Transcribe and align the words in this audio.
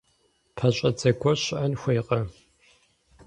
ПэщӀэдзэ 0.55 1.11
гуэр 1.19 1.37
щыӀэн 1.43 1.73
хуейкъэ? 1.81 2.19